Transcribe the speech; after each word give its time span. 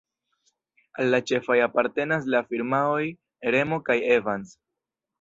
Al 1.03 1.11
la 1.15 1.19
ĉefaj 1.33 1.59
apartenas 1.67 2.27
la 2.37 2.43
firmaoj 2.49 3.05
"Remo" 3.57 3.83
kaj 3.91 4.03
"Evans". 4.21 4.61